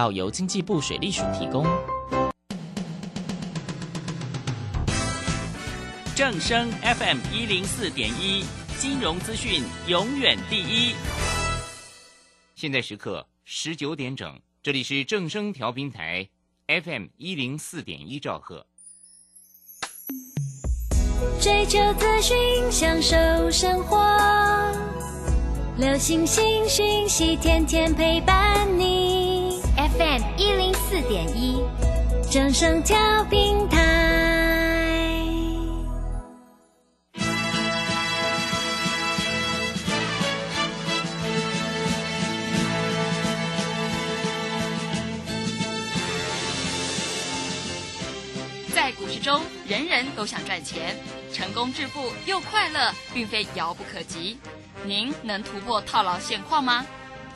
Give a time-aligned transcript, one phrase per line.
[0.00, 1.66] 要由经济部水利署提供。
[6.16, 8.42] 正声 FM 一零四点一，
[8.78, 10.94] 金融资讯永远第一。
[12.54, 16.26] 现在时刻十九点整，这里是正声调频台
[16.66, 18.66] FM 一零四点一兆赫。
[21.42, 22.36] 追求资讯，
[22.72, 23.98] 享受生活，
[25.76, 28.89] 流星星讯息，天天陪伴你。
[29.96, 31.62] FM 一零四点一，
[32.30, 33.78] 掌声调频台。
[48.72, 50.96] 在股市中，人人都想赚钱，
[51.32, 54.38] 成功致富又快乐，并非遥不可及。
[54.84, 56.86] 您能突破套牢现况吗？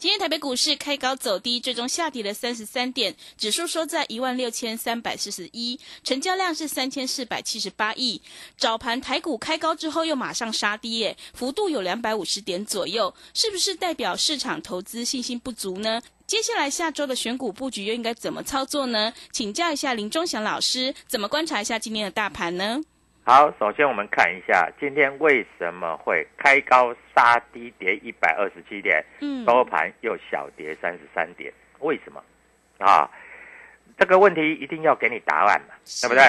[0.00, 8.22] 今天台北股市开高走低，最终下跌了三十三点，指数收在一万六千三百四十一，成交量是三千四百七十八亿。
[8.56, 16.00] 早盘台股开高之后又马上杀低，耶，幅度有两百五十点左右，是不是代表市场投资信心不足呢？
[16.26, 19.12] 接下来下周的选股布局又应该怎么操作呢？
[19.30, 22.80] 请教一下林忠祥老师，怎么观察一下今天的大盘呢？
[23.22, 32.22] 好，首先我们看一下今天为什么会开高杀低跌一百二十七点，嗯，收盘又小跌三十三点，为什么？
[32.78, 33.08] 啊，
[33.98, 36.24] 这个问题一定要给你答案嘛，对不对？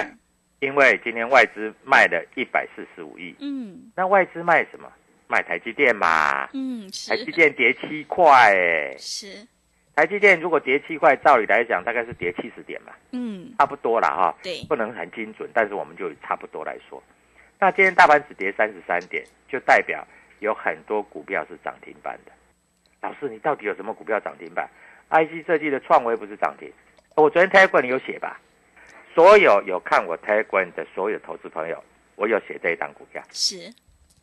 [0.60, 3.92] 因为今天外资卖了一百四十五亿，嗯。
[3.96, 4.92] 那外资卖什么？
[5.28, 9.48] 卖台积电嘛，嗯，台积是电跌七块，哎，是，
[9.96, 14.36] 台积电如果跌七块，照理来讲大概是跌七十点嘛，嗯，差不多了哈。
[14.42, 17.02] 对，不能很精准，但是我们就差不多来说。
[17.60, 20.08] 那今天大盘只跌三十三点，就代表
[20.40, 22.32] 有很多股票是涨停板的。
[23.02, 24.70] 老师，你到底有什么股票涨停板
[25.10, 26.72] ？IC 设计的创维不是涨停？
[27.16, 28.40] 我昨天 Telegram 有写吧？
[29.14, 31.84] 所有有看我 Telegram 的所有投资朋友，
[32.16, 33.70] 我有写这一档股票，是，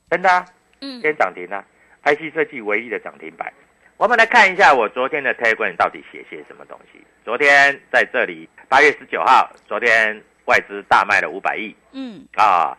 [0.08, 0.46] 真的、啊，
[0.80, 1.62] 嗯今，天涨停啊
[2.04, 3.52] ！IC 设计唯一的涨停板。
[3.98, 7.04] 我们来看一下我昨天的 Telegram 到底写些什么东西。
[7.24, 12.78] 昨天在这里，八月十九号，昨天外资大卖了五百亿，嗯，啊，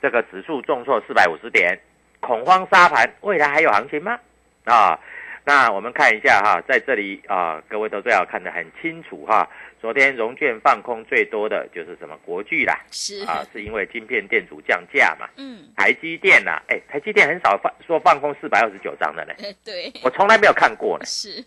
[0.00, 1.78] 这个指数重挫四百五十点，
[2.20, 4.18] 恐慌沙盘，未来还有行情吗？
[4.64, 4.98] 啊，
[5.46, 9.48] 那我们看一下哈，在这里啊，各位都最好看得很清楚哈。
[9.80, 15.28] 昨天融券放空最多的就是什么国巨啦，是，啊，是因为晶片电阻降价嘛。
[15.36, 21.04] 嗯，台积电呐、哎，台积电很少放说放空四百二十九张的呢，哎，对，我从来没有看过呢。
[21.04, 21.40] 是，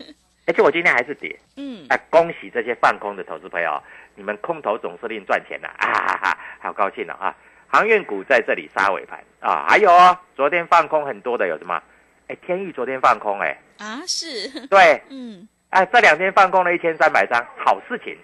[0.47, 3.83] 而且我今天还是跌，嗯，哎，恭喜这些放空的投资朋友，
[4.15, 7.35] 你们空头总司令赚钱了啊哈哈，好高兴了啊！
[7.67, 11.83] 航运股在这里杀尾盘啊，还有哦，昨天放空很多的有什么？
[12.29, 18.15] 哎，天域昨天放空哎，啊，是，对， 嗯，哎，这两天放空了一千三百张，好事情，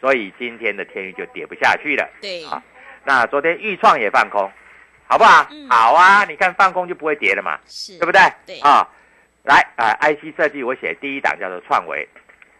[0.00, 2.08] 所以今天的天域就跌不下去了。
[2.22, 2.62] 对，啊
[3.04, 4.48] 那昨天豫创也放空，
[5.06, 5.46] 好不好？
[5.50, 5.68] 嗯。
[5.68, 8.20] 好啊，你看放空就不会跌了嘛，是，对不对？
[8.46, 8.60] 对。
[8.60, 8.86] 啊，
[9.42, 12.08] 来啊、IC 设计我写第一档叫做创维，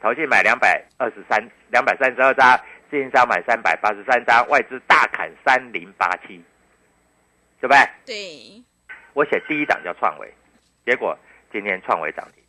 [0.02, 1.38] 投信买两百二十三
[1.70, 2.58] 两百三十二张，
[2.90, 6.42] 自营商买三百八十三张，外资大砍三零八七，
[7.60, 7.78] 对不对？
[8.04, 8.64] 对，
[9.12, 10.32] 我写第一档叫创维，
[10.88, 11.14] 结果
[11.52, 12.43] 今天创维涨停。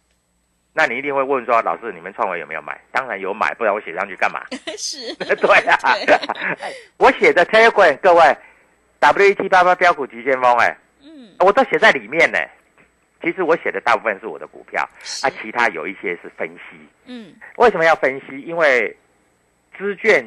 [0.72, 2.80] 那你一定会问说，老师，你们创维有没有买？
[2.90, 4.40] 当然有买，不然我写上去干嘛？
[4.78, 6.16] 是， 对啊对，
[6.98, 8.38] 我写的 Telegram 各位
[9.00, 12.40] W E T 八八标股急先锋，哎，嗯，我都写在里面呢。
[13.22, 14.88] 其实我写的大部分是我的股票，
[15.22, 16.78] 啊，其他有一些是分析。
[17.08, 18.40] 嗯，为什么要分析？
[18.40, 18.96] 因为
[19.78, 20.26] 资券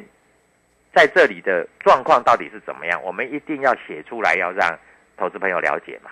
[0.93, 4.77] 在这里的状况到底是怎么样，我们一定要写出来，要让
[5.17, 6.11] 投资朋友了解嘛，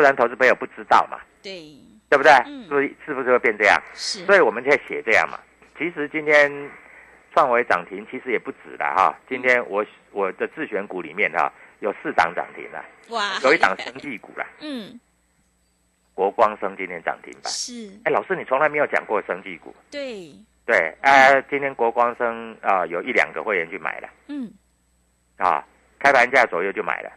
[0.00, 1.76] 不然投资朋友不知道嘛，对，
[2.08, 2.32] 对不对？
[2.46, 2.64] 嗯。
[2.64, 3.78] 是不是是不是会变这样？
[3.92, 5.38] 是，所以我们现在写这样嘛。
[5.76, 6.50] 其实今天
[7.34, 9.14] 创维涨停，其实也不止了哈。
[9.28, 14.98] 今天我我的自选股里面哈有四档涨停了，哇，有一档生技股了， 嗯，
[16.14, 17.52] 国光生今天涨停板。
[17.52, 20.32] 是，哎，老师你从来没有讲过生技股，对，
[20.64, 24.08] 对，呃，今天国光生啊、有一两个会员去买了。
[24.28, 24.50] 嗯，
[25.36, 25.62] 啊，
[25.98, 27.12] 开盘价左右就买了，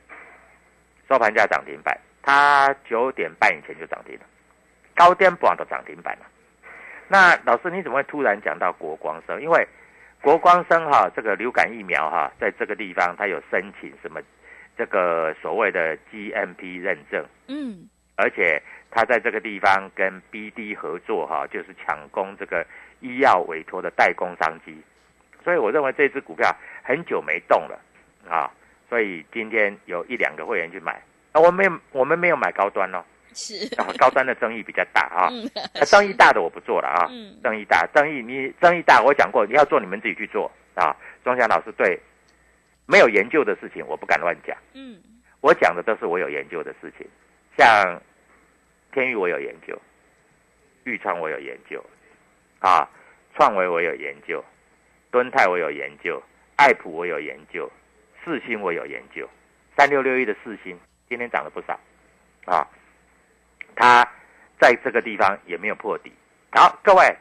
[1.07, 4.22] 收盘价涨停板，它九点半以前就涨停了，
[4.96, 6.25] 高点半都涨停板了。
[7.08, 9.40] 那老师你怎么会突然讲到国光生？
[9.40, 9.68] 因为
[10.22, 14.22] 国光生哈、这个流感疫苗哈、在这个地方它有申请什么
[14.78, 18.60] 这个所谓的 GMP 认证，嗯，而且
[18.90, 22.66] 他在这个地方跟 BD 合作哈、就是抢攻这个
[23.02, 24.81] 医药委托的代工商机，
[25.44, 26.50] 所以我认为这只股票
[26.84, 27.78] 很久没动了
[28.28, 28.50] 啊，
[28.90, 31.02] 所以今天有一两个会员去买，
[31.33, 33.03] 啊，我们没有我们没有买高端哦，
[33.33, 42.00] 是，啊， 高端的争议比较大啊，嗯， 那争议大的我不做了啊，嗯争议大，争议你争议大，我讲过你要做你们自己去做啊，钟祥老师对
[42.85, 44.56] 没有研究的事情我不敢乱讲。
[44.74, 45.01] 嗯，
[45.41, 47.07] 我讲的都是我有研究的事情，
[47.57, 48.01] 像
[48.94, 49.77] 天域我有研究，
[50.83, 51.83] 豫创我有研究，
[52.59, 52.88] 啊，
[53.35, 54.44] 创维我有研究，
[55.09, 56.21] 敦泰我有研究，
[56.57, 57.71] 爱普我有研究，
[58.24, 59.27] 四星我有研究，
[59.75, 60.77] 三六六一的四星
[61.10, 61.80] 今天涨了不少，
[62.46, 62.68] 啊，
[63.76, 64.08] 它
[64.60, 66.12] 在这个地方也没有破底。
[66.52, 67.16] 好，各位，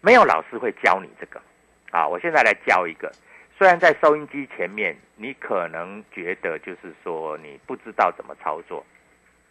[0.00, 1.40] 没有老师会教你这个，
[1.90, 3.10] 啊，我现在来教一个。
[3.56, 8.84] 虽然在收音机前面，你可能觉得就是说你不知道怎么操作，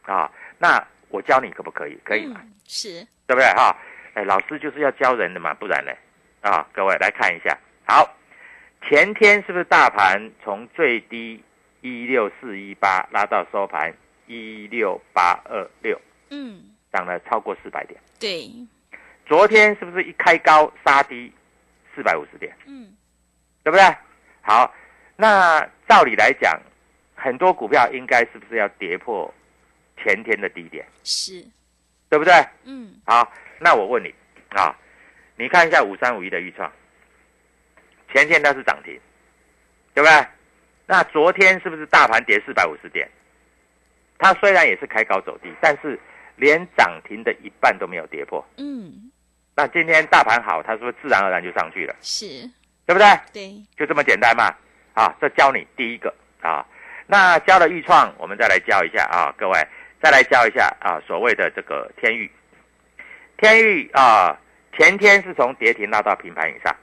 [0.04, 2.00] 啊，那我教你可不可以？
[2.06, 2.39] 可以嘛？
[2.42, 3.75] 嗯，是，对不对哈？
[4.13, 5.92] 哎，老师就是要教人的嘛，不然呢？
[6.42, 8.09] 啊，各位来看一下，好，
[8.83, 11.44] 前天是不是大盘从最低
[11.81, 13.94] 一六四一八拉到收盘
[14.25, 18.00] 一六八二六，嗯，涨了超过四百点？
[18.19, 18.50] 对，
[19.25, 21.31] 昨天是不是一开高杀低
[21.95, 22.56] 四百五十点？
[22.65, 22.95] 嗯，
[23.63, 23.83] 对不对？
[24.41, 24.74] 好，
[25.15, 26.59] 那照理来讲，
[27.15, 29.33] 很多股票应该是不是要跌破
[29.97, 31.45] 前天的低点，是，
[32.09, 32.33] 对不对？
[32.63, 34.13] 嗯，好，那我问你
[34.50, 34.75] 啊，
[35.35, 36.71] 你看一下五三五一的预创，
[38.13, 39.00] 前天它是涨停，
[39.94, 40.27] 对不对？
[40.87, 43.07] 那昨天是不是大盘跌四百五十点？
[44.17, 45.99] 它虽然也是开高走低，但是
[46.37, 48.43] 连涨停的一半都没有跌破。
[48.57, 49.11] 嗯，
[49.55, 51.95] 那今天大盘好，它是不是自然而然就上去了？
[52.01, 52.25] 是，
[52.85, 53.05] 对不对？
[53.31, 54.55] 对，就这么简单嘛。
[54.93, 56.11] 啊，这教你第一个
[56.41, 56.65] 啊。
[57.05, 59.67] 那教了预创，我们再来教一下啊，各位
[60.01, 62.31] 再来教一下啊，所谓的这个天域。
[63.37, 64.35] 天域啊，
[64.77, 66.75] 前天是从跌停拉到平盘以上，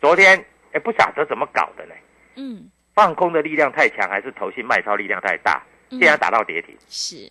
[0.00, 1.94] 昨天哎不晓得怎么搞的呢？
[2.36, 5.98] 嗯，放空的力量太强，还是投信卖超力量太大，嗯。
[5.98, 6.76] 竟然打到跌停。
[6.88, 7.30] 是，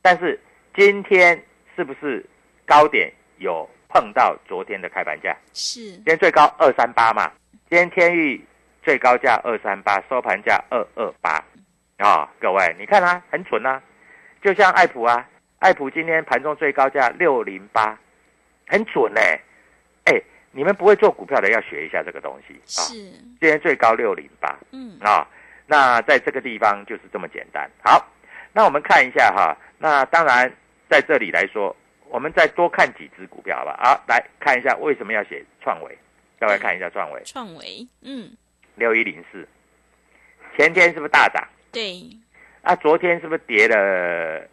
[0.00, 0.40] 但是
[0.74, 1.42] 今天
[1.76, 2.24] 是不是
[2.66, 5.36] 高点有碰到昨天的开盘价？
[5.52, 5.80] 是。
[5.80, 7.30] 今，天最高二三八嘛，
[7.68, 8.42] 今天天域
[8.82, 11.44] 最高价二三八，收盘价二二八，
[11.98, 13.80] 啊，各位你看啊，很准啊，
[14.42, 15.28] 就像艾普啊，
[15.58, 17.98] 艾普今天盘中最高价六零八，
[18.66, 19.20] 很准呢、
[20.06, 20.20] 哎，
[20.52, 25.26] 你们不会做股票的要学一下这个东西啊，是，今天最高六零八嗯，啊，
[25.66, 27.70] 那在这个地方就是这么简单。
[27.82, 28.06] 好，
[28.52, 30.52] 那我们看一下哈，那当然
[30.90, 31.74] 在这里来说，
[32.10, 33.80] 我们再多看几只股票好吧？
[33.82, 35.98] 好，来看一下为什么要写创维，
[36.38, 38.30] 再来看一下创维创维，嗯，
[38.74, 39.48] 六一零四，
[40.56, 41.42] 前天是不是大涨？
[41.72, 42.02] 对，
[42.60, 44.46] 啊，昨天是不是跌了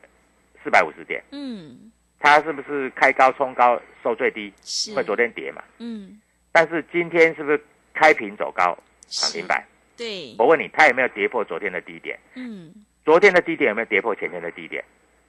[0.64, 1.22] 四百五十点？
[1.32, 4.54] 嗯，它是不是开高冲高收最低？
[4.62, 6.20] 是因为，昨天跌嘛，嗯，
[6.52, 9.64] 但是今天是不是开平走高涨是停板？
[9.98, 12.18] 对，我问你，它有没有跌破昨天的低点？
[12.36, 12.74] 嗯，
[13.04, 14.84] 昨天的低点有没有跌破前天的低点？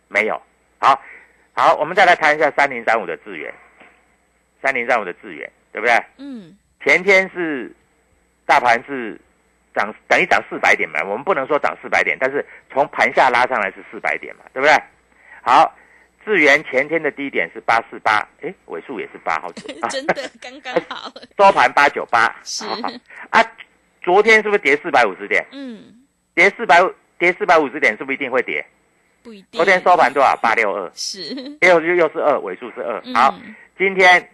[0.09, 0.41] 没有。
[0.79, 1.01] 好，
[1.53, 3.53] 好，我们再来谈一下三零三五的智源，
[4.63, 5.95] 三零三五的智源，对不对？
[6.19, 7.75] 嗯，前天是
[8.47, 9.21] 大盘是
[9.75, 14.75] 涨，等于涨四百点嘛，我们不能说涨四百点，但是从盘下拉上来是四百点嘛，对不对？
[15.43, 15.77] 好，
[16.25, 22.65] 智源前天的低点是八四八，哎，尾数也是八，好准， 真的刚刚好， 收盘八九八，是。
[23.31, 23.43] 啊，
[24.03, 25.45] 昨天是不是跌四百五十点？
[25.53, 26.03] 嗯，
[26.35, 26.81] 跌四百
[27.19, 28.65] 跌四百五十点，是不是一定会跌？
[29.23, 30.37] 不一定，昨天收盘多少？
[30.43, 33.01] 八六二， 是，又又又是二，尾数是二。
[33.05, 33.15] 嗯。
[33.15, 33.35] 好，
[33.79, 34.29] 今天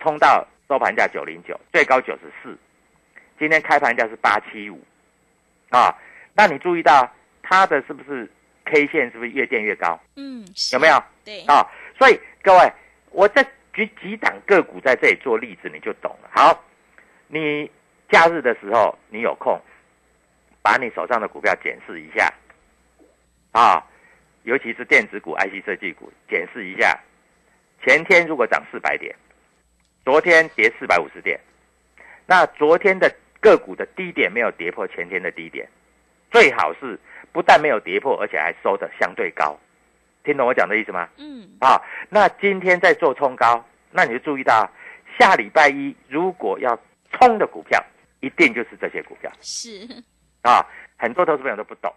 [0.00, 2.56] 冲到收盘价九零九，最高九十四，
[3.38, 4.82] 今天开盘价是八七五，
[5.70, 5.94] 啊，
[6.34, 7.10] 那你注意到
[7.42, 8.30] 它的是不是
[8.64, 9.98] K 线是不是越垫越高？
[10.16, 11.02] 嗯，有没有？
[11.24, 11.66] 对，啊，
[11.98, 12.72] 所以各位，
[13.10, 16.30] 我再举几档个股在这里做例子，你就懂了。
[16.32, 16.64] 好，
[17.28, 17.70] 你
[18.08, 19.60] 假日的时候你有空，
[20.62, 22.32] 把你手上的股票检视一下，
[23.52, 23.84] 啊，
[24.44, 26.98] 尤其是电子股、IC 设计股，检视一下，
[27.84, 29.14] 前天如果涨四百点，
[30.04, 31.38] 昨天跌四百五十点，
[32.26, 35.68] 那昨天的个股的低点没有跌破前天的低点，
[36.34, 36.98] 最好是
[37.30, 39.56] 不但没有跌破，而且还收的相对高，
[40.24, 41.08] 听懂我讲的意思吗？
[41.16, 44.68] 嗯，啊，那今天在做冲高，那你就注意到
[45.16, 46.76] 下礼拜一如果要
[47.12, 47.80] 冲的股票，
[48.18, 49.86] 一定就是这些股票是，
[50.42, 50.66] 啊。
[50.96, 51.92] 很多投资朋友都不懂，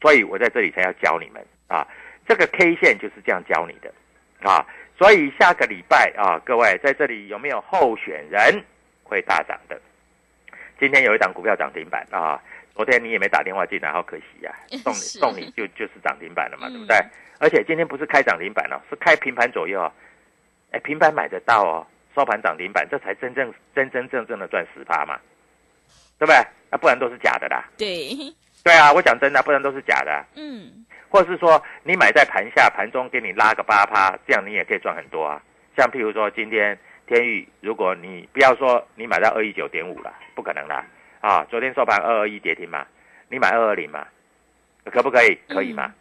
[0.00, 1.84] 所以我在这里才要教你们啊。
[2.24, 3.92] 这个 K 线就是这样教你的
[4.48, 4.64] 啊。
[4.96, 8.62] 所以下个礼拜啊，各位在这里有没有候选人
[9.02, 9.80] 会大涨的？
[10.78, 12.40] 今天有一档股票涨停板啊，
[12.74, 16.96] 昨天你也没打电话进来，好可惜 呀、送你送你就就是涨停板了嘛，嗯对不对？
[17.38, 19.92] 而且今天不是开涨停板哦，是开平盘左右哦。
[20.70, 25.18] 哎，平盘买得到哦，收盘涨停板，这才真正真真正正的赚十趴嘛，
[26.18, 26.36] 对不对？
[26.70, 27.64] 啊，不然都是假的啦。
[27.76, 28.08] 对，
[28.64, 30.24] 对啊，我讲真的啊，不然都是假的啊。
[30.36, 35.42] 嗯，或是说你买在盘下，盘中给你拉个八趴，这样你也可以赚很多啊。
[35.76, 40.84] 像譬如说今天天宇，如果你不要说你买到二一九点五了，不可能啦
[41.22, 41.46] 啊！
[41.48, 42.84] 昨天收盘二二一跌停嘛，
[43.28, 44.04] 你买二二零嘛，
[44.86, 45.38] 可不可以？
[45.48, 45.94] 可以嘛？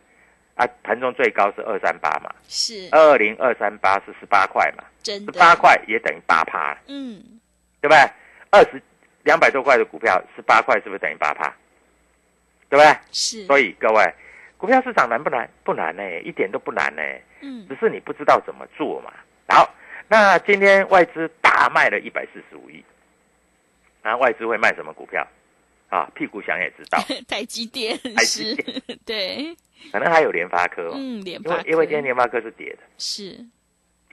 [0.55, 7.21] 啊，盘中最高是二三八嘛，是二二零二三八是十八块嘛，真的，十八，块也等于八趴，嗯，
[7.79, 7.97] 对不对？
[8.49, 8.81] 二十
[9.23, 11.53] 两百多块的股票，十八块是不是等于八趴？
[12.67, 12.97] 对不对？
[13.11, 14.13] 是，所以各位，
[14.57, 15.47] 股票市场难不难？
[15.63, 17.01] 不难呢、一点都不难呢、
[17.41, 19.13] 嗯只是你不知道怎么做嘛。
[19.47, 19.71] 好，
[20.07, 22.83] 那今天外资大卖了一百四十五亿，
[24.03, 25.25] 那外资会卖什么股票？
[25.89, 29.53] 啊，屁股想也知道， 台积电台积是，对，
[29.91, 32.83] 可能还有联发科、哦，嗯，联发科因为今天联发科是跌的。
[32.97, 33.37] 是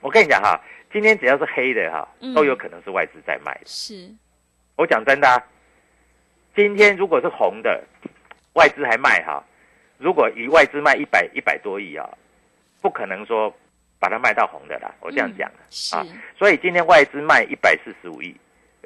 [0.01, 0.59] 我跟你讲哈，
[0.91, 3.61] 今天只要是黑的哈嗯，都有可能是外资在卖的。
[3.65, 4.13] 是，
[4.75, 5.41] 我讲真的、啊，
[6.53, 7.81] 今天如果是红的，
[8.55, 9.41] 外资还卖哈，
[9.97, 12.05] 如果以外资卖一百一百多亿啊，
[12.81, 13.55] 不可能说
[13.99, 14.93] 把它卖到红的啦。
[14.99, 15.49] 我这样讲、
[15.93, 16.05] 啊，
[16.37, 18.35] 所以今天外资卖一百四十五亿，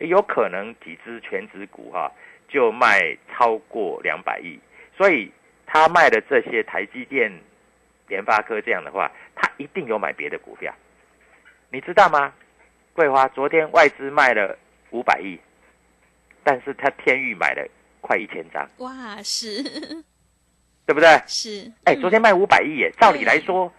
[0.07, 2.11] 有可能几只全指股哈、
[2.47, 4.59] 就卖超过两百亿，
[4.97, 5.31] 所以
[5.65, 7.31] 他卖的这些台积电、
[8.07, 10.73] 联发科这样的话，他一定有买别的股票，
[11.71, 12.33] 你知道吗？
[12.93, 14.57] 桂花昨天外资卖了
[14.91, 15.39] 五百亿，
[16.43, 17.67] 但是他天域买了
[18.01, 20.03] 快一千张，哇，是。
[20.85, 21.07] 对不对？
[21.25, 22.01] 是，哎，嗯。
[22.01, 23.73] 昨天卖五百亿耶，照理来说，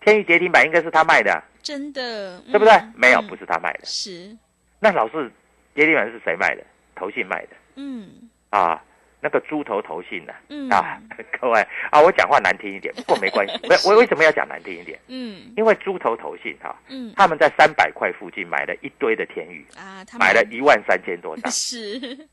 [0.00, 2.72] 天域跌停板应该是他卖的啊，真的，对不对？
[2.72, 2.92] 嗯？
[2.96, 3.26] 没有，嗯。
[3.28, 3.84] 不是他卖的。
[3.84, 4.36] 是，
[4.80, 5.30] 那老是
[5.74, 6.64] 跌停板是谁卖的？
[6.94, 7.56] 投信卖的。
[7.76, 8.28] 嗯。
[8.50, 8.82] 啊，
[9.20, 10.68] 那个猪头投信呐嗯。
[10.70, 11.00] 啊，
[11.40, 11.60] 各位
[11.90, 13.54] 啊，我讲话难听一点，不过没关系。
[13.86, 14.98] 我我为什么要讲难听一点？
[15.08, 15.52] 嗯。
[15.56, 17.12] 因为猪头投信哈、嗯。
[17.16, 21.48] 他们在三百块附近买了一堆的天宇，啊，他买了一万三千多张。
[21.52, 22.28] 是，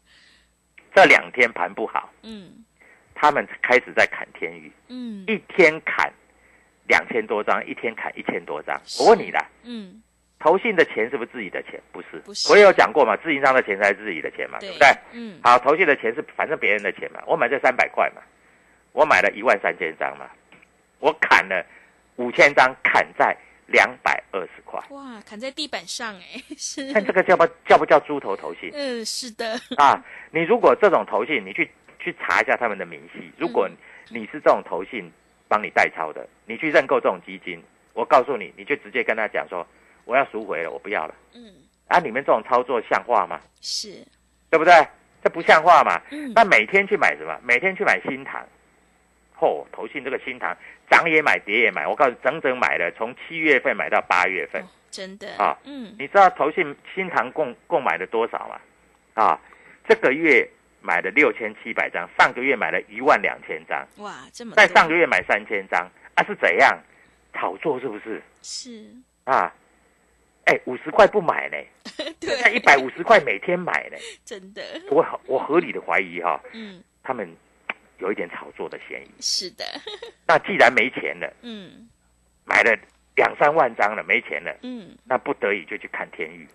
[0.96, 2.66] 这两天盘不好，嗯。
[3.20, 5.24] 他们开始在砍天宇，嗯。
[5.28, 6.12] 一天砍
[6.88, 8.80] 两千多张，一天砍一千多张。
[9.00, 10.02] 我问你啦，嗯，
[10.40, 11.80] 投信的钱是不是自己的钱？
[11.92, 12.52] 不是，不是。
[12.52, 14.72] 我也有讲过嘛，自营商的钱才是自己的钱嘛，对。
[14.72, 14.88] 不对？
[15.14, 15.40] 嗯。
[15.44, 18.22] 好，投信的钱是反正别人的钱嘛，我买这三百块嘛，
[18.94, 20.30] 我买了一万三千张嘛，
[21.00, 21.66] 我砍了
[22.18, 28.70] 五千张，砍在两百二十块，哇，砍在地板上哎， 是，看这个叫不叫不叫猪头投信？
[28.74, 30.04] 嗯是的，啊？
[30.32, 33.70] 你如果这种投信，你去去查一下他们的明细，如果
[34.10, 35.12] 你是这种投信
[35.48, 37.62] 帮你代操的，你去认购这种基金，
[37.94, 39.66] 我告诉你，你就直接跟他讲说，
[40.08, 41.14] 我要赎回了，我不要了。
[41.36, 41.54] 嗯
[41.88, 43.40] 啊，你们这种操作像话吗？
[43.62, 44.04] 是，
[44.50, 44.74] 对不对？
[45.22, 46.02] 这不像话嘛。
[46.12, 47.38] 嗯那每天去买什么？
[47.44, 48.44] 每天去买新塘，
[49.38, 50.56] 嚯、投信这个新塘
[50.90, 51.86] 涨也买，跌也买。
[51.86, 54.62] 我告诉你，整整买了从七月份买到八月份。
[54.62, 58.60] 哦真的啊嗯你知道投信新塘共共买了多少吗？
[59.14, 59.40] 啊，
[59.88, 60.50] 这个月
[60.82, 66.76] 买了六千七百张，上个月买了一万两千张，哇这么在上个月买三千张，啊是怎样？
[67.34, 68.24] 炒作是不是？
[68.42, 68.90] 是，
[69.26, 69.54] 啊，
[70.48, 71.58] 哎，五十块不买呢，
[72.22, 73.98] 现在一百五十块每天买呢。
[74.26, 77.26] 真的我我合理的怀疑哈、嗯他们
[78.00, 79.10] 有一点炒作的嫌疑。
[79.22, 79.64] 是的
[80.28, 81.88] 那既然没钱了，嗯
[82.46, 82.78] 买了
[83.16, 86.46] 两三万张了，没钱了，嗯那不得已就去看天域。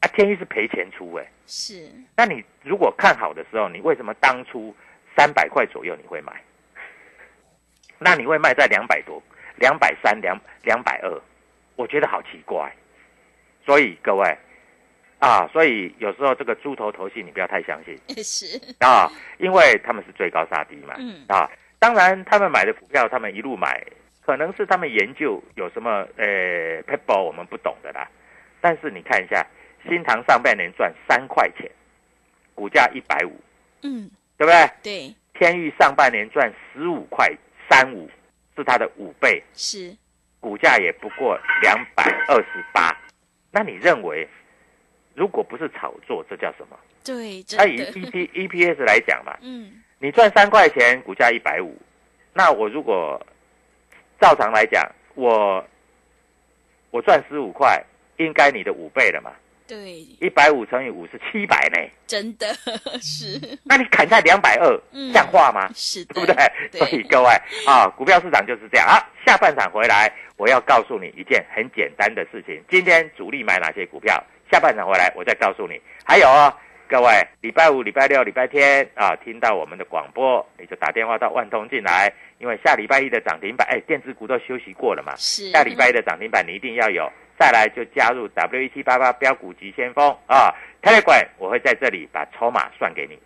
[0.00, 4.74] 啊，天域是赔钱出哎、是那你如果看好的时候，你为什么当初
[5.16, 6.32] 三百块左右你会买？
[7.98, 9.22] 那你会卖在两百多、
[9.56, 11.20] 两百三、两两百二？
[11.80, 12.70] 我觉得好奇怪。
[13.64, 14.36] 所以各位
[15.18, 17.98] 啊，所以有时候这个猪头头戏你不要太相信。
[18.22, 20.94] 是啊，因为他们是追高杀低嘛。
[20.98, 23.82] 嗯啊，当然他们买的股票，他们一路买，
[24.24, 28.08] 可能是他们研究有什么呃 p e b b l 我们不懂的啦。
[28.60, 29.46] 但是你看一下，
[29.88, 31.70] 新塘上半年赚三块钱，
[32.54, 33.32] 股价一百五，
[33.82, 34.70] 嗯对不对？
[34.82, 37.30] 对天域上半年赚十五块
[37.68, 38.10] 三五，
[38.56, 39.96] 是它的五倍，是
[40.40, 42.96] 股价也不过两百二十八。
[43.52, 44.26] 那你认为，
[45.14, 46.78] 如果不是炒作，这叫什么？
[47.04, 51.76] 对，真那以的，E P E P S 来讲嘛， 嗯，你赚三块钱，股价一百五，
[52.32, 53.20] 那我如果
[54.20, 55.64] 照常来讲，我
[56.90, 57.82] 我赚十五块，
[58.18, 59.32] 应该你的五倍了嘛？
[59.70, 62.48] 对，一百五乘以五是七百呢，真的
[63.00, 65.70] 是，那你砍在两百二嗯，像话吗？
[65.72, 66.80] 是的，对不对？
[66.80, 67.28] 所以，各位
[67.68, 68.98] 啊，股票市场就是这样啊。
[69.24, 74.20] 下半场回来，我要告诉你一件很简单的事情：今天主力买哪些股票？
[74.50, 75.80] 下半场回来，我再告诉你。
[76.04, 76.52] 还有哦，
[76.88, 87.08] 各位，礼拜五、礼拜六、礼拜天啊，听到我们的广播，你就打电话到万通进来，因为下礼拜一的涨停板，哎，电子股都休息过了嘛，是下礼拜一的涨停板你一定要有。
[87.40, 93.18] 再来就加入 W 一七八八标股急先锋啊，Telegram 我会在这里把筹码算给你。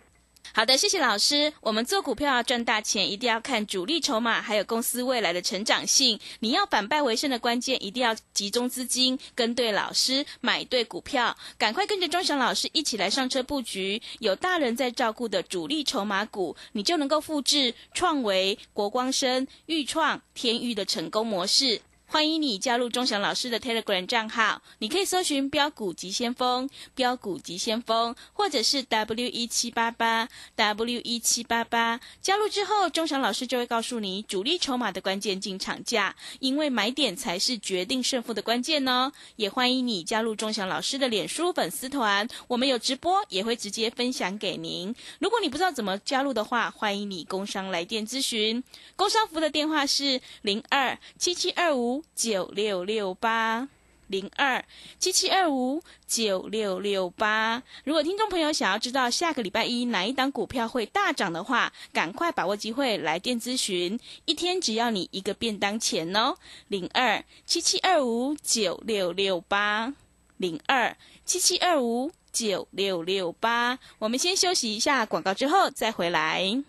[0.53, 1.51] 好的，谢谢老师。
[1.59, 6.17] 我们做股票要赚大钱，一定要看主力筹码，还有公司未来的成长性。
[6.39, 11.35] 你要反败为胜的关键，一定要集中资金，跟对老师，买对股票。
[11.57, 21.81] 赶快跟着钟祥老师一起来上车布局，有大人在照顾的主力筹码股，你就能够复制创维、国光生、裕创、天域的成功模式。
[22.15, 31.99] 欢迎你加入钟祥老师的 Telegram 账号，你可以搜寻“标股急先锋”、“标股急先锋”，或者是 W 一七八八 W 一七八八。
[32.21, 39.11] 加入之后，钟祥老师就会告诉你主力筹码的关键进场价，因为买点才是决定胜负的关键哦。
[39.35, 44.95] 也欢迎你加入钟祥老师的脸书粉丝团，我们有直播，也会直接分享给您。
[45.19, 48.63] 如果你不知道怎么加入的话，欢迎你工商来电咨询。
[48.95, 53.67] 工商服的电话是零二七七二五九六六八。
[54.07, 54.63] 零二
[54.99, 57.63] 七七二五九六六八。
[57.83, 66.35] 如果听众朋友想要知道下个礼拜一哪一档股票会大涨的话，赶快把握机会来电咨询，一天只要你一个便当钱哦。
[66.67, 69.91] 零二七七二五九六六八，
[70.37, 73.79] 零二七七二五九六六八。
[73.97, 76.63] 我们先休息一下广告，之后再回来。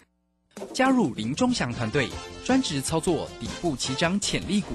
[0.73, 2.09] 加入林中祥团队，
[2.43, 4.75] 专职操作底部起涨潜力股，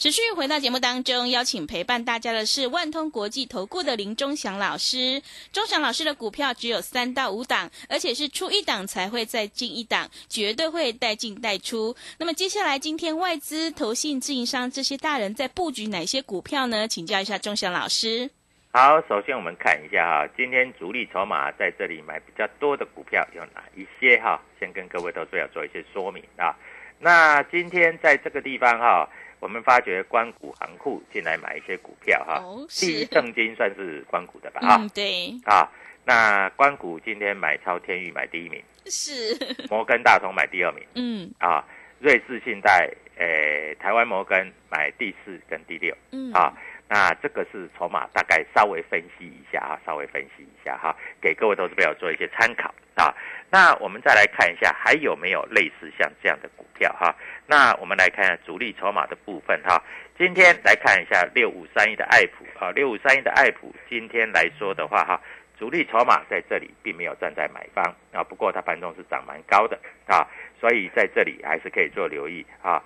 [0.00, 5.20] 持续回到节目当中，邀请陪伴大家的是万通国际投顾的林忠祥老师。
[5.52, 11.94] 忠祥老师的股票只有三到五档，而且是出一档才会再进一档，绝对会带进带出。
[12.18, 16.88] 那么接下来，今天外资、投信、自营商这些大人在布局哪些股票呢？
[16.88, 18.30] 请教一下忠祥老师。
[18.70, 24.40] 好，首先我们看一下哈，今天主力筹码在这里买比较多的股票有哪一些哈？
[24.58, 26.56] 先跟各位投资者做一些说明啊。
[27.02, 29.08] 那今天在这个地方哈，
[29.40, 32.40] 我们发觉关谷行库进来买一些股票哈。
[32.44, 35.68] 哦，第一是，正金算是关谷的吧啊、嗯，对，啊，
[36.04, 39.36] 那关谷今天买超天域买第一名，是，
[39.68, 41.64] 摩根大通买第二名嗯啊，
[41.98, 45.94] 瑞士信贷诶、台湾摩根买第四跟第六。
[46.10, 46.52] 嗯，啊，
[46.92, 53.14] 那这个是筹码，大概稍微分析一下哈，稍微分析一下哈，给各位投资朋友做一些参考啊。
[53.48, 57.14] 那我们再来看一下，还有没有类似像这样的股票哈？
[57.46, 59.80] 那我们来看一下主力筹码的部分哈。
[60.18, 65.20] 今天来看一下六五三一的爱普啊，六五三一的爱普，今天来说的话哈，
[65.56, 70.26] 主力筹码在这里并没有站在买方啊，不过它盘中是涨蛮高的啊，
[70.60, 72.82] 所以在这里还是可以做留意啊。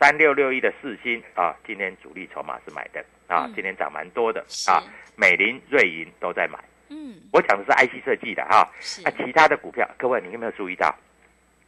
[0.00, 3.52] 三六六一的四星啊，今天主力筹码是买的啊，嗯。
[3.54, 4.82] 今天涨蛮多的啊，
[5.14, 6.58] 美林、瑞银都在买。
[6.88, 9.06] 嗯，我讲的是 IC 设计的哈、是。
[9.06, 10.96] 啊、，其他的股票，各位你有没有注意到？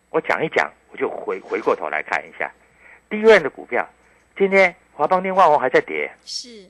[0.08, 2.50] 我讲一讲，我就回回过头来看一下，
[3.10, 3.86] 第一任的股票，
[4.34, 6.66] 今天华邦电、万宏还在跌，是，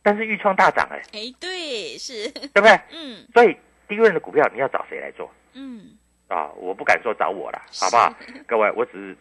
[0.00, 2.70] 但是豫创大涨哎、哎，对，是，对不对？
[2.94, 3.26] 嗯。
[3.34, 3.56] 所以
[3.88, 5.28] 第一任的股票你要找谁来做？
[5.54, 6.50] 嗯，啊？
[6.56, 8.14] 我不敢说找我了，好不好？
[8.46, 9.16] 各位，我只是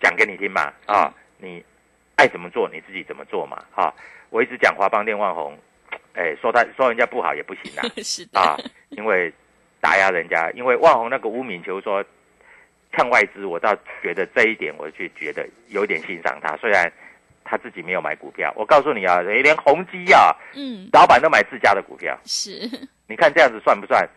[0.00, 1.64] 讲给你听嘛啊，你
[2.16, 3.92] 爱怎么做你自己怎么做嘛啊！
[4.30, 5.56] 我一直讲华邦电、万红，
[6.14, 7.82] 哎，说他说人家不好也不行啊。
[8.02, 8.56] 是的，啊，
[8.90, 9.32] 因为
[9.80, 12.04] 打压人家，因为万红那个污名球说
[12.92, 16.90] 呛外资，我倒觉得这一点我去觉得有点欣赏他，虽然
[17.44, 22.68] 他自己没有买股票，我告诉你啊，连宏基啊，嗯，老板都买自家的股票，是，
[23.06, 24.08] 你看这样子算不算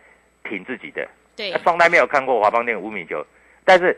[0.44, 1.06] 挺自己的？
[1.36, 3.24] 对他，从来没有看过华邦电污名球，
[3.64, 3.96] 但是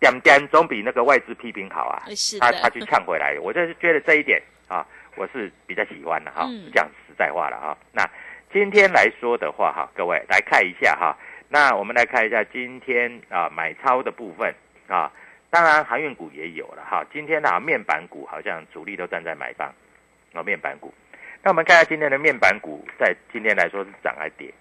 [0.00, 2.02] 点点总比那个外资批评好啊。
[2.14, 7.76] 是他他，去呛回来，我就是觉得这一点啊，我是比较喜欢的哈嗯，讲实在话了哈。
[7.92, 8.08] 那
[8.52, 11.16] 今天来说的话哈，各位来看一下哈。
[11.48, 14.54] 那我们来看一下今天啊买超的部分
[14.86, 15.10] 啊，
[15.50, 17.04] 当然航运股也有了哈。
[17.12, 19.72] 今天啊面板股好像主力都站在买方
[20.32, 20.92] 啊，面板股。
[21.42, 24.52] 那我们看一下今天的面板股，在今天来说是涨还跌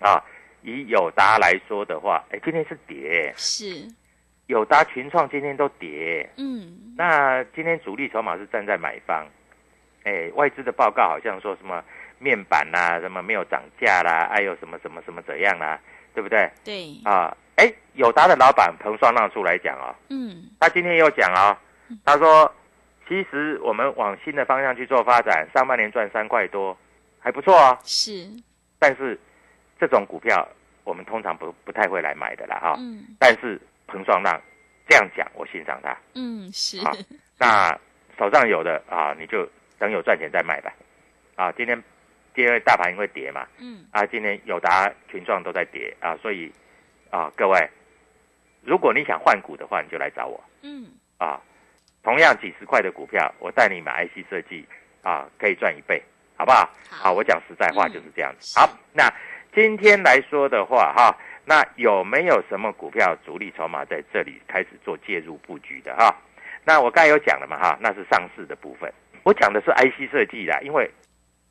[0.00, 0.22] 啊？
[0.62, 3.88] 以友达来说的话，哎，今天是跌，是，
[4.50, 6.28] 友达、群创今天都跌。
[6.36, 9.24] 嗯，那今天主力筹码是站在买方，
[10.02, 11.82] 哎，外资的报告好像说什么
[12.18, 15.80] 面板啦、什么没有涨价啦，哎有什么什么什么怎样啦，
[16.12, 16.50] 对不对？
[16.64, 21.56] 对，啊，哎，友达的老板彭双浪出来讲哦，嗯，他今天又讲哦，
[22.04, 22.52] 他说，
[23.06, 26.76] 其实我们往新的方向去做发展，上半年赚三块多，
[27.20, 27.78] 还不错哦。
[27.84, 28.28] 是，
[28.80, 29.16] 但是
[29.78, 30.46] 这种股票
[30.82, 33.04] 我们通常不不太会来买的啦哈、嗯。
[33.20, 33.60] 但是
[33.90, 34.40] 彭双浪
[34.88, 35.96] 这样讲，我欣赏他。
[36.14, 36.92] 嗯是，好
[37.38, 37.76] 那
[38.18, 39.48] 手上有的啊，你就
[39.78, 40.72] 等有赚钱再卖吧。
[41.36, 41.82] 啊，今天
[42.34, 46.52] 今天大盘因为跌嘛，嗯啊，今天友达、群创都在跌啊，所以
[47.10, 47.68] 啊，各位，
[48.62, 50.86] 如果你想换股的话，你就来找我嗯
[51.18, 51.40] 啊。
[52.02, 54.66] 同样几十块的股票，我带你买 IC 设计
[55.02, 56.02] 啊，可以赚一倍，
[56.34, 56.70] 好不好？
[56.88, 58.58] 好我讲实在话就是这样子。
[58.58, 59.12] 好，那
[59.54, 66.14] 今天来说的话哈，那有没有什么股票主力筹码在这里开始做介入布局的哈？
[66.64, 68.92] 那我刚才有讲了嘛哈，那是上市的部分。
[69.22, 70.90] 我讲的是 IC 设计啦，因为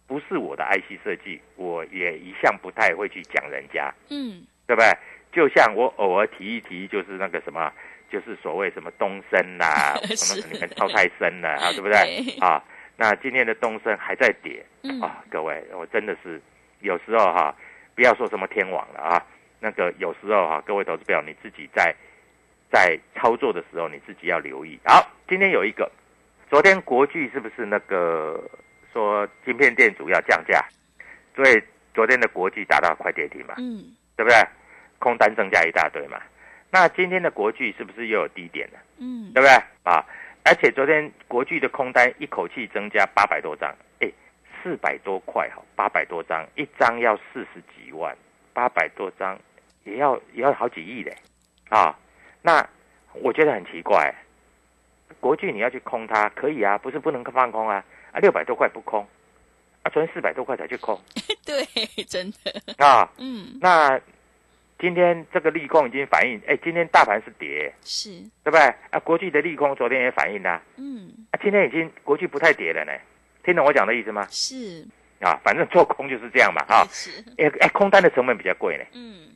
[0.08, 4.90] 不是我的 IC 设计，我也一向不太会去讲人家，嗯对不对？
[5.32, 7.72] 就像我偶尔提一提，就是那个什么，
[8.12, 12.24] 就是所谓什么东升啦，什么是你们超太升了啊， 对不对？
[12.24, 12.64] 对啊，
[12.96, 16.42] 那今天的东升还在跌嗯啊，各位，我真的是
[16.82, 17.56] 有时候哈，
[17.94, 19.26] 不要说什么天网了啊，
[19.60, 21.96] 那个有时候哈，各位投资票你自己在
[22.72, 24.80] 在操作的时候，你自己要留意。
[24.86, 25.92] 好，今天有一个，
[26.50, 28.42] 昨天国巨是不是那个
[28.94, 30.64] 说晶片店主要降价，
[31.36, 31.62] 所以
[31.94, 34.38] 昨天的国巨达到快跌停嘛，嗯对不对？
[35.00, 36.22] 空单增加一大堆嘛。
[36.72, 38.80] 那今天的国巨是不是又有低点了？
[39.00, 39.52] 嗯对不对
[39.84, 40.06] 啊？
[40.46, 44.12] 而且昨天国巨的空单一口气增加八百多张，哎，
[44.62, 48.16] 四百多块哈，八百多张，一张要四十几万，
[48.54, 49.40] 八百多张
[49.90, 51.12] 也要也要好几亿的，
[51.70, 51.98] 啊，
[52.42, 52.68] 那
[53.14, 54.14] 我觉得很奇怪，
[55.20, 59.06] 国巨你要去空它可以啊，不是不能放空啊，啊六百多块不空，
[59.84, 61.00] 啊昨天四百多块才去空。
[61.46, 61.66] 对，
[62.06, 63.58] 真的，啊，嗯。
[63.60, 64.00] 那
[64.78, 68.12] 今天这个利空已经反映，哎，今天大盘是跌，是，
[68.44, 68.62] 对不对？
[68.92, 71.12] 啊，国际的利空昨天也反映啦、嗯。
[71.32, 72.92] 啊，今天已经国际不太跌了呢，
[73.44, 74.26] 听懂我讲的意思吗？
[74.30, 74.88] 是，
[75.20, 79.28] 啊，反正做空就是这样嘛，啊，是，哎哎，空单的成本比较贵呢，嗯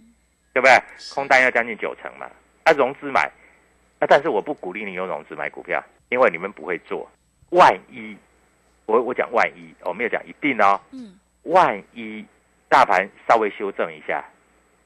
[0.54, 0.74] 对不对？
[1.14, 2.30] 空单要将近九成嘛，
[2.64, 3.22] 啊，融资买，
[4.00, 7.10] 啊，但是我不鼓励你用融资买股票，因为你们不会做，
[7.50, 8.16] 万一，
[8.86, 11.20] 我我讲万一，我没有讲一定哦，嗯。
[11.44, 12.26] 万一
[12.70, 14.24] 大盘稍微修正一下，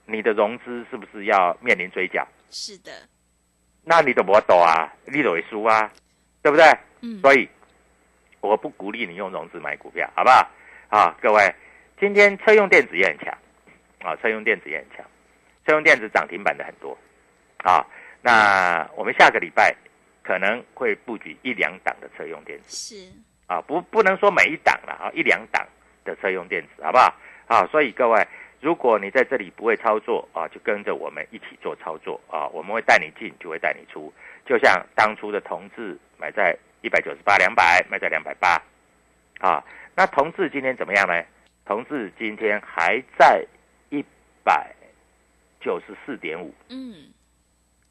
[0.05, 2.27] 你的融资是不是要面临追缴？
[2.49, 2.91] 是的，
[3.83, 5.91] 那你怎么抖啊，你都会输啊，
[6.41, 6.65] 对不对？
[7.01, 7.19] 嗯。
[7.21, 7.47] 所以
[8.41, 10.49] 我不鼓励你用融资买股票，好不好？
[10.89, 11.53] 啊，各位，
[11.99, 13.37] 今天车用电子也很强，
[13.99, 15.05] 啊，车用电子也很强，
[15.67, 16.97] 车用电子涨停板的很多，
[17.57, 17.85] 啊，
[18.21, 19.75] 那我们下个礼拜
[20.23, 23.11] 可能会布局一两档的车用电子，是，
[23.47, 25.67] 啊，不不能说每一档了啊，一两档
[26.05, 27.13] 的车用电子，好不好？
[27.47, 28.25] 啊，所以各位，
[28.61, 34.13] 如果你在这里不会操作啊，就跟着我们一起做操作啊，我们会带你进，就会带你出，
[34.45, 38.61] 就像当初的同志买在一百九十八、两百，卖在两百八，
[39.39, 39.61] 啊，
[39.93, 41.21] 那同志今天怎么样呢？
[41.65, 43.45] 同志今天还在
[43.89, 44.01] 一
[44.41, 44.73] 百
[45.59, 47.11] 九十四点五，嗯。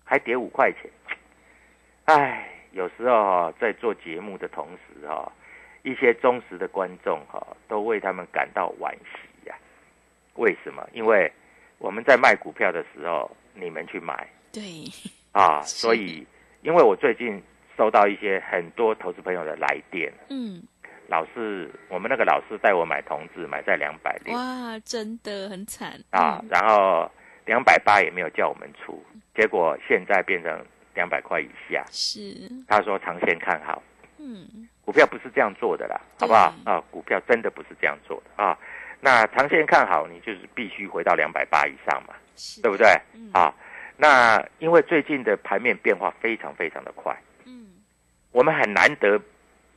[0.05, 0.91] 还跌五块钱。
[2.05, 5.33] 唉，有时候哈、在做节目的同时哈、
[5.83, 9.57] 一些忠实的观众哈、都为他们感到惋惜呀、
[10.35, 10.89] 为什么？
[10.93, 11.31] 因为
[11.79, 14.29] 我们在卖股票的时候，你们去买。
[14.53, 14.63] 对，
[15.33, 16.25] 啊， 所以
[16.63, 17.43] 因为我最近
[17.77, 20.63] 收到一些很多投资朋友的来电，嗯。
[21.09, 24.35] 老师，我们那个老师带我买同志，买在两百六。
[24.35, 25.93] 哇，真的很惨。
[26.11, 26.49] 啊，嗯。
[26.51, 27.09] 然后
[27.47, 29.03] 两百八也没有叫我们出，
[29.35, 30.63] 结果现在变成
[30.95, 31.85] 两百块以下。
[31.91, 32.21] 是，
[32.69, 33.83] 他说长线看好，
[34.19, 34.69] 嗯。
[34.85, 36.55] 股票不是这样做的啦，好不好？
[36.65, 38.57] 啊，股票真的不是这样做的啊。
[39.01, 42.87] 那长线看好，你就是必须回到两百八以上嘛，是，对不对？
[43.15, 43.31] 嗯。
[43.33, 43.53] 啊，
[43.97, 47.67] 那因为最近的盘面变化非常非常的快，嗯。
[48.31, 49.21] 我们很难得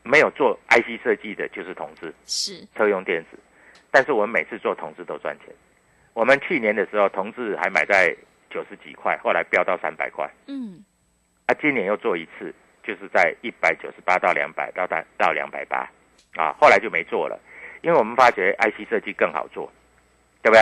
[0.04, 3.40] 没有做 IC 设计的，就是同志是，车用电子，
[3.90, 5.48] 但是我们每次做同志都赚钱。
[6.14, 8.16] 我们去年的时候，同志还买在
[8.50, 10.30] 九十几块，后来飙到三百块。
[10.48, 10.84] 嗯
[11.46, 15.90] 啊，今年又做一次，就是在一百九十八到两百到到到两百八，
[16.36, 17.40] 啊，后来就没做了，
[17.82, 19.72] 因为我们发觉 IC 设计更好做，
[20.42, 20.62] 对不对？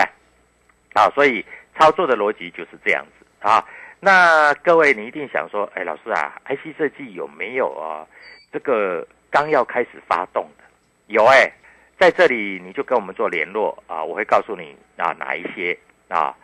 [0.94, 1.46] 啊，所以
[1.78, 3.64] 操作的逻辑就是这样子啊。
[4.00, 8.06] 那各位，你一定想说，哎，老师啊，IC 设计有没有啊？
[8.52, 10.64] 这个刚要开始发动的，
[11.08, 11.52] 有哎，
[12.00, 16.36] 在这里你就跟我们做联络啊，我会告诉你啊哪一些啊。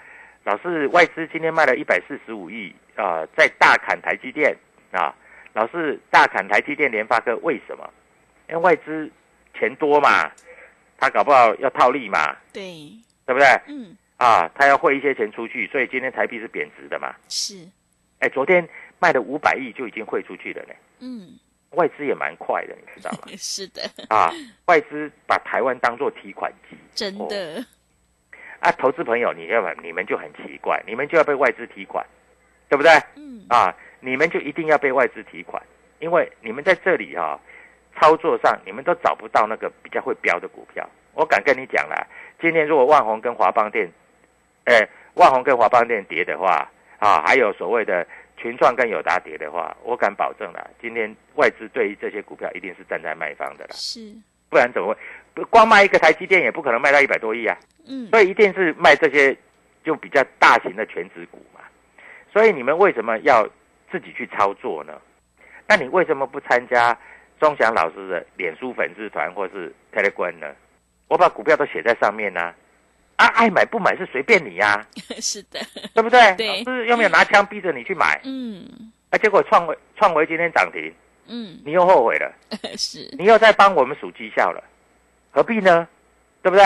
[0.43, 4.55] 老师，外资今天卖了一百四十五亿啊，在大砍台积电
[4.91, 5.15] 啊。
[5.53, 7.87] 老师，大砍台积电、联发科，为什么？
[8.49, 9.09] 因为外资
[9.53, 10.29] 钱多嘛，
[10.97, 12.91] 他搞不好要套利嘛，对，
[13.25, 13.47] 对不对？
[13.67, 17.13] 嗯，啊，他要汇一些钱出去，所以今天台币是贬值的嘛。
[17.29, 17.55] 是，
[18.19, 18.67] 哎，昨天
[18.99, 20.73] 卖了五百亿就已经汇出去了呢。
[20.99, 21.37] 嗯，
[21.73, 23.19] 外资也蛮快的，你知道吗？
[23.37, 24.31] 是的，啊，
[24.65, 27.63] 外资把台湾当做提款机，真的。
[28.59, 32.05] 啊，投资朋友，你要你们就很奇怪，你们就要被外资提款，
[32.69, 32.91] 对不对？
[33.15, 35.61] 嗯，啊，你们就一定要被外资提款，
[35.99, 37.37] 因为你们在这里哈、
[37.99, 40.89] 操作上你们都找不到那个比较会标的股票。
[41.13, 42.07] 我敢跟你讲啦，
[42.39, 43.91] 今天如果万宏跟华邦店，
[44.63, 48.07] 哎，万宏跟华邦店跌的话，啊，还有所谓的
[48.43, 54.13] 群创跟友达跌的话，我敢保证啦，今天外资对于这些股票一定是站在卖方的啦，是，
[54.49, 54.97] 不然怎么会？
[55.33, 57.57] 不光卖一个台积电也不可能卖到一百多亿啊。
[57.87, 59.35] 嗯，所以一定是卖这些
[59.81, 61.61] 就比较大型的全指股嘛。
[62.33, 63.47] 所以你们为什么要
[63.89, 64.99] 自己去操作呢？
[65.65, 66.97] 那你为什么不参加
[67.39, 70.53] 钟祥老师的脸书粉丝团或是 Telegram 呢？
[71.07, 72.55] 我把股票都写在上面呢、啊，
[73.15, 74.85] 爱买不买是随便你呀、
[75.21, 75.59] 是的，
[75.93, 76.35] 对不对？
[76.35, 78.65] 对老师又没有拿枪逼着你去买，嗯
[79.09, 80.93] 啊，结果创维创维今天涨停，
[81.27, 82.33] 嗯，你又后悔了。
[82.77, 84.63] 是，你又在帮我们数绩效了，
[85.31, 85.87] 何必呢？
[86.41, 86.63] 对不对？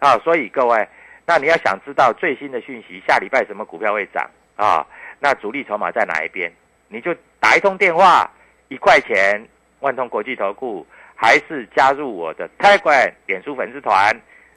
[0.00, 0.86] 啊，所以各位，
[1.24, 4.86] 那你要想知道最新的讯息，下礼拜什么股票会涨啊？
[5.20, 6.52] 那主力筹码在哪一边？
[6.88, 8.30] 你就打一通电话，
[8.68, 9.42] 一块钱，
[9.80, 14.14] 万通国际投顾，还是加入我的 Telegram 脸书粉丝团，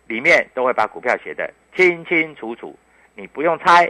[0.07, 2.77] 里面都会把股票写得清清楚楚，
[3.15, 3.85] 你不用猜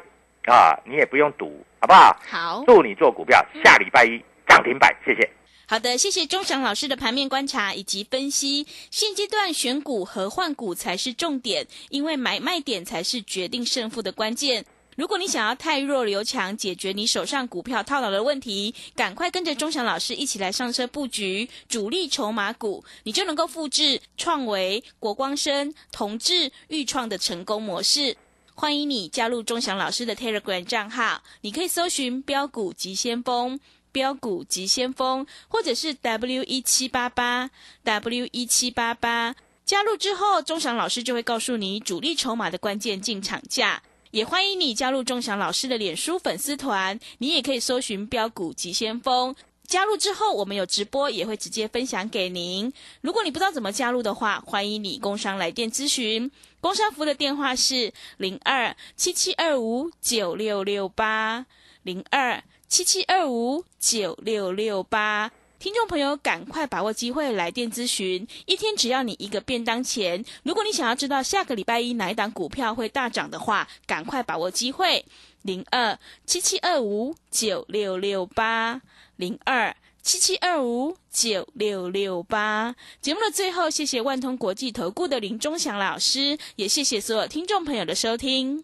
[0.46, 2.20] 啊，你也不用赌，好不好？
[2.28, 2.64] 好。
[2.66, 5.30] 祝你做股票下礼拜一涨停板，谢谢。
[5.70, 8.66] 好的，谢谢钟祥老师的盘面观察以及分析。
[8.90, 14.64] 现阶段选股和换股才是重点，因为买卖点才是决定胜负的关键。
[14.98, 28.18] 如果你想要太弱留强，解决你手上股票套牢的问题，赶快跟着钟祥老师一起来上车布局主力筹码股，你就能够复制创维、国光生、同志、豫创的成功模式。
[28.56, 33.60] 欢迎你加入钟祥老师的 Telegram 账号，你可以搜寻标股急先锋。
[33.92, 37.50] 标股急先锋，或者是 W 一七八八
[37.84, 43.82] W 一七八八，加入之后，钟祥老师就会告诉你主力筹码的关键进场价。
[44.12, 49.36] 也欢迎你加入钟祥老师的脸书粉丝团，你也可以搜寻标股急先锋。
[49.67, 52.72] 加入之后，我们有直播，也会直接分享给您。
[53.02, 56.32] 如果你不知道怎么加入的话，欢迎你工商来电咨询。
[56.62, 61.46] 工商服的电话是零二七七二五九六六八
[61.84, 62.43] 零二。
[62.70, 70.24] 七七二五九六六八，听众朋友赶快把握机会来电咨询，一天只要你一个便当钱。
[70.43, 75.04] 如果你想要知道下个礼拜一哪一档股票会大涨的话，赶快把握机会，
[75.41, 78.82] 零二七七二五九六六八
[79.15, 82.76] 零二七七二五九六六八。
[83.02, 88.63] 节目的最后，谢谢万通国际投顾的林忠祥老师，也谢谢所有听众朋友的收听。